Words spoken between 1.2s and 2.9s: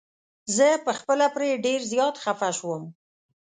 پرې ډير زيات خفه شوم.